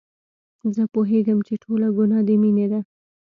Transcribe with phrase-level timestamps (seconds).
[0.75, 2.79] زه پوهېږم چې ټوله ګناه د مينې ده.